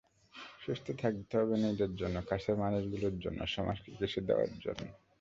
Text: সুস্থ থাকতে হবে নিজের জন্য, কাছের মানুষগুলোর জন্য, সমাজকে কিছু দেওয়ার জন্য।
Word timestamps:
সুস্থ 0.63 0.87
থাকতে 1.01 1.33
হবে 1.37 1.55
নিজের 1.65 1.91
জন্য, 1.95 2.17
কাছের 2.29 2.55
মানুষগুলোর 2.55 3.15
জন্য, 3.19 3.39
সমাজকে 3.47 3.89
কিছু 3.99 4.19
দেওয়ার 4.27 4.51
জন্য। 4.63 4.83